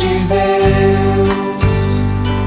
[0.00, 1.28] de Deus,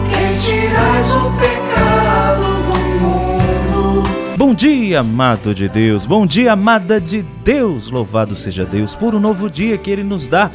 [0.10, 4.04] que tirais o pecado do mundo.
[4.36, 6.08] Bom dia, amado de Deus.
[6.08, 7.92] Bom dia, amada de Deus.
[7.92, 10.50] Louvado seja Deus por um novo dia que Ele nos dá.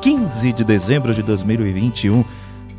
[0.00, 2.24] 15 de dezembro de 2021.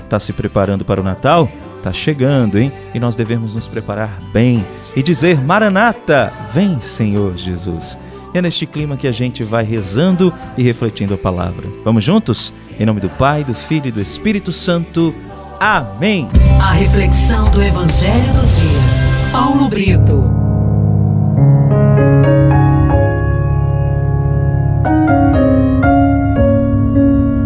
[0.10, 1.48] Tá se preparando para o Natal?
[1.84, 2.72] Tá chegando, hein?
[2.96, 4.66] E nós devemos nos preparar bem
[4.96, 8.00] e dizer: Maranata, vem, Senhor Jesus.
[8.34, 11.68] E é neste clima que a gente vai rezando e refletindo a palavra.
[11.84, 12.54] Vamos juntos?
[12.80, 15.14] Em nome do Pai, do Filho e do Espírito Santo.
[15.60, 16.28] Amém.
[16.62, 19.32] A reflexão do Evangelho do Dia.
[19.32, 20.40] Paulo Brito.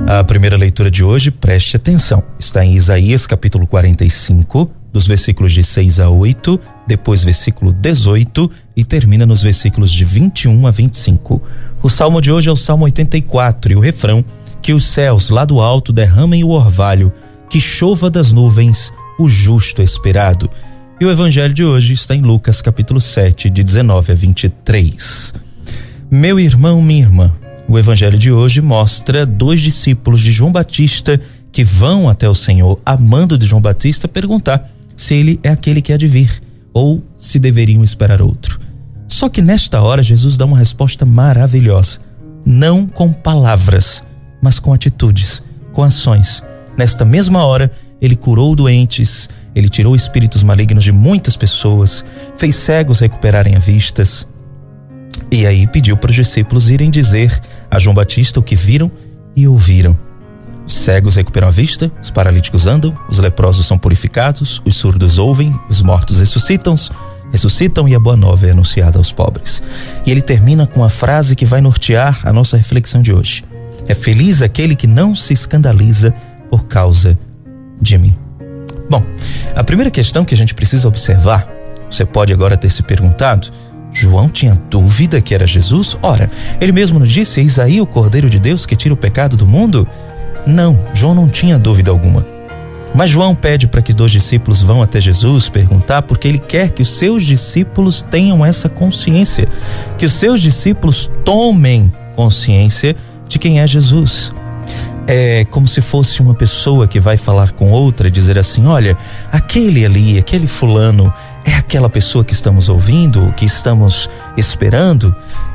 [0.07, 5.63] A primeira leitura de hoje, preste atenção, está em Isaías capítulo 45, dos versículos de
[5.63, 11.41] 6 a 8, depois versículo 18 e termina nos versículos de 21 a 25.
[11.81, 14.23] O salmo de hoje é o Salmo 84 e o refrão:
[14.61, 17.11] Que os céus lá do alto derramem o orvalho,
[17.49, 20.47] que chova das nuvens o justo esperado.
[21.01, 25.33] E o evangelho de hoje está em Lucas capítulo 7, de 19 a 23.
[26.09, 27.31] Meu irmão, minha irmã,
[27.67, 31.19] o evangelho de hoje mostra dois discípulos de João Batista
[31.53, 35.93] que vão até o Senhor, amando de João Batista, perguntar se ele é aquele que
[35.93, 36.41] há de vir
[36.73, 38.59] ou se deveriam esperar outro.
[39.07, 41.99] Só que nesta hora Jesus dá uma resposta maravilhosa,
[42.45, 44.03] não com palavras,
[44.41, 46.43] mas com atitudes, com ações.
[46.77, 52.03] Nesta mesma hora, ele curou doentes, ele tirou espíritos malignos de muitas pessoas,
[52.35, 54.27] fez cegos recuperarem a vistas,
[55.31, 58.91] e aí pediu para os discípulos irem dizer a João Batista o que viram
[59.35, 59.97] e ouviram.
[60.65, 65.53] Os cegos recuperam a vista, os paralíticos andam, os leprosos são purificados, os surdos ouvem,
[65.69, 66.75] os mortos ressuscitam,
[67.31, 69.61] ressuscitam e a boa nova é anunciada aos pobres.
[70.05, 73.43] E ele termina com a frase que vai nortear a nossa reflexão de hoje.
[73.87, 76.13] É feliz aquele que não se escandaliza
[76.49, 77.19] por causa
[77.81, 78.15] de mim.
[78.89, 79.03] Bom,
[79.55, 81.47] a primeira questão que a gente precisa observar,
[81.89, 83.51] você pode agora ter se perguntado,
[83.91, 85.95] João tinha dúvida que era Jesus?
[86.01, 89.37] Ora, ele mesmo nos disse: Eis aí o Cordeiro de Deus que tira o pecado
[89.37, 89.87] do mundo?
[90.45, 92.25] Não, João não tinha dúvida alguma.
[92.93, 96.81] Mas João pede para que dois discípulos vão até Jesus perguntar, porque ele quer que
[96.81, 99.47] os seus discípulos tenham essa consciência,
[99.97, 102.95] que os seus discípulos tomem consciência
[103.27, 104.31] de quem é Jesus.
[105.07, 108.95] É como se fosse uma pessoa que vai falar com outra e dizer assim: olha,
[109.31, 111.11] aquele ali, aquele fulano,
[111.43, 115.13] é aquela pessoa que estamos ouvindo, que estamos esperando,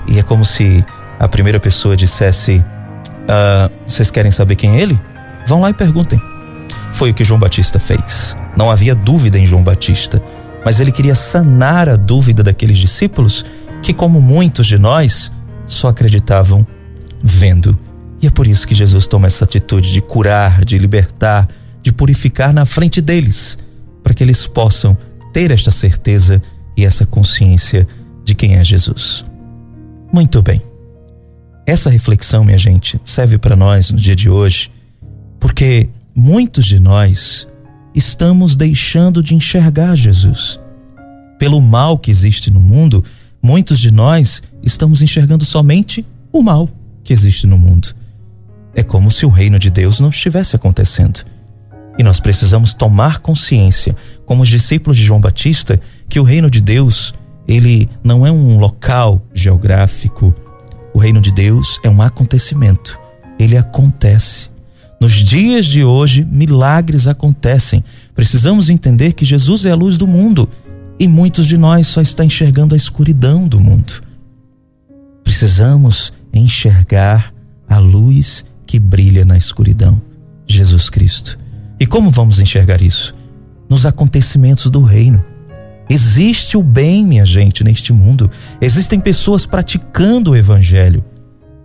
[0.08, 0.84] e é como se
[1.18, 2.62] a primeira pessoa dissesse:
[3.28, 4.98] ah, Vocês querem saber quem é ele?
[5.46, 6.20] Vão lá e perguntem.
[6.92, 8.36] Foi o que João Batista fez.
[8.56, 10.20] Não havia dúvida em João Batista,
[10.64, 13.44] mas ele queria sanar a dúvida daqueles discípulos
[13.82, 15.30] que, como muitos de nós,
[15.66, 16.66] só acreditavam
[17.22, 17.78] vendo.
[18.20, 21.48] E é por isso que Jesus toma essa atitude de curar, de libertar,
[21.82, 23.56] de purificar na frente deles,
[24.02, 24.96] para que eles possam
[25.32, 26.42] ter esta certeza
[26.76, 27.86] e essa consciência
[28.24, 29.24] de quem é Jesus.
[30.12, 30.60] Muito bem.
[31.68, 34.72] Essa reflexão, minha gente, serve para nós no dia de hoje,
[35.38, 37.46] porque muitos de nós
[37.94, 40.58] estamos deixando de enxergar Jesus.
[41.38, 43.04] Pelo mal que existe no mundo,
[43.42, 46.70] muitos de nós estamos enxergando somente o mal
[47.04, 47.94] que existe no mundo.
[48.74, 51.20] É como se o reino de Deus não estivesse acontecendo.
[51.98, 55.78] E nós precisamos tomar consciência, como os discípulos de João Batista,
[56.08, 57.12] que o reino de Deus,
[57.46, 60.34] ele não é um local geográfico.
[60.98, 62.98] O reino de Deus é um acontecimento.
[63.38, 64.50] Ele acontece.
[65.00, 67.84] Nos dias de hoje, milagres acontecem.
[68.16, 70.50] Precisamos entender que Jesus é a luz do mundo
[70.98, 74.02] e muitos de nós só estão enxergando a escuridão do mundo.
[75.22, 77.32] Precisamos enxergar
[77.68, 80.02] a luz que brilha na escuridão,
[80.48, 81.38] Jesus Cristo.
[81.78, 83.14] E como vamos enxergar isso?
[83.68, 85.24] Nos acontecimentos do reino.
[85.88, 88.30] Existe o bem, minha gente, neste mundo.
[88.60, 91.04] Existem pessoas praticando o evangelho.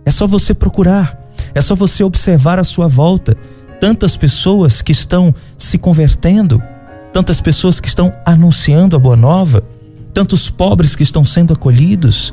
[0.04, 1.18] É só você procurar,
[1.54, 3.36] é só você observar à sua volta
[3.80, 6.62] tantas pessoas que estão se convertendo,
[7.12, 9.62] tantas pessoas que estão anunciando a boa nova,
[10.12, 12.32] tantos pobres que estão sendo acolhidos,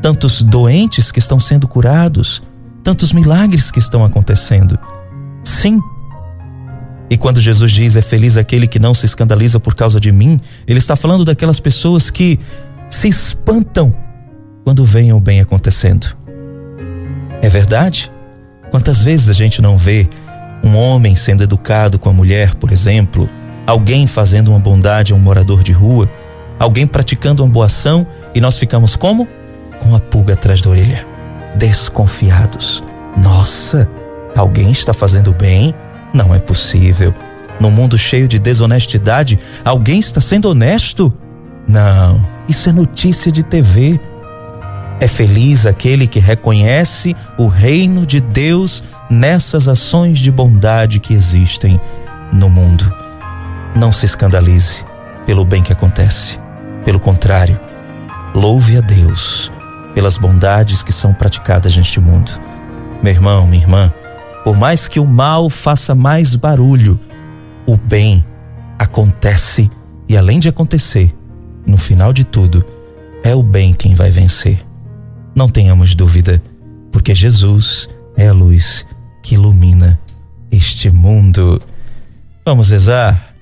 [0.00, 2.42] tantos doentes que estão sendo curados,
[2.84, 4.78] tantos milagres que estão acontecendo.
[5.42, 5.80] Sim,
[7.10, 10.40] e quando Jesus diz é feliz aquele que não se escandaliza por causa de mim,
[10.66, 12.38] ele está falando daquelas pessoas que
[12.88, 13.94] se espantam
[14.64, 16.16] quando veem o bem acontecendo.
[17.40, 18.10] É verdade?
[18.70, 20.06] Quantas vezes a gente não vê
[20.62, 23.28] um homem sendo educado com a mulher, por exemplo,
[23.66, 26.10] alguém fazendo uma bondade a um morador de rua,
[26.58, 29.26] alguém praticando uma boa ação e nós ficamos como?
[29.78, 31.06] Com a pulga atrás da orelha,
[31.56, 32.82] desconfiados.
[33.16, 33.88] Nossa,
[34.36, 35.74] alguém está fazendo bem?
[36.12, 37.14] Não é possível.
[37.60, 41.12] No mundo cheio de desonestidade, alguém está sendo honesto?
[41.66, 44.00] Não, isso é notícia de TV.
[45.00, 51.80] É feliz aquele que reconhece o reino de Deus nessas ações de bondade que existem
[52.32, 52.92] no mundo.
[53.76, 54.84] Não se escandalize
[55.26, 56.38] pelo bem que acontece.
[56.84, 57.60] Pelo contrário,
[58.34, 59.52] louve a Deus
[59.94, 62.30] pelas bondades que são praticadas neste mundo.
[63.02, 63.92] Meu irmão, minha irmã,
[64.48, 66.98] por mais que o mal faça mais barulho,
[67.66, 68.24] o bem
[68.78, 69.70] acontece
[70.08, 71.14] e além de acontecer,
[71.66, 72.64] no final de tudo,
[73.22, 74.64] é o bem quem vai vencer.
[75.34, 76.42] Não tenhamos dúvida,
[76.90, 78.86] porque Jesus é a luz
[79.22, 80.00] que ilumina
[80.50, 81.60] este mundo.
[82.42, 83.34] Vamos rezar?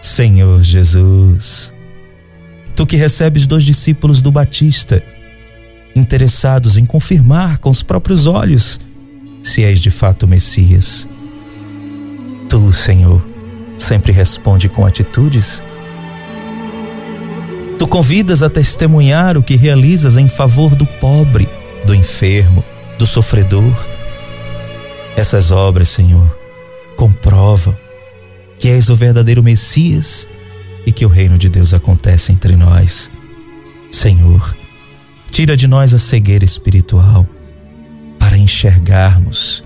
[0.00, 1.72] Senhor Jesus,
[2.74, 5.00] tu que recebes dois discípulos do Batista,
[5.94, 8.87] interessados em confirmar com os próprios olhos
[9.42, 11.08] se és de fato o Messias.
[12.48, 13.24] Tu, Senhor,
[13.76, 15.62] sempre responde com atitudes.
[17.78, 21.48] Tu convidas a testemunhar o que realizas em favor do pobre,
[21.84, 22.64] do enfermo,
[22.98, 23.74] do sofredor.
[25.16, 26.36] Essas obras, Senhor,
[26.96, 27.76] comprovam
[28.58, 30.26] que és o verdadeiro Messias
[30.84, 33.10] e que o reino de Deus acontece entre nós.
[33.90, 34.56] Senhor,
[35.30, 37.26] tira de nós a cegueira espiritual
[38.28, 39.64] para enxergarmos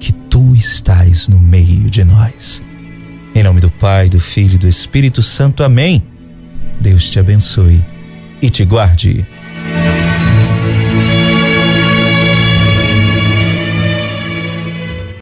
[0.00, 2.60] que tu estás no meio de nós.
[3.32, 5.62] Em nome do Pai, do Filho e do Espírito Santo.
[5.62, 6.02] Amém.
[6.80, 7.80] Deus te abençoe
[8.42, 9.24] e te guarde.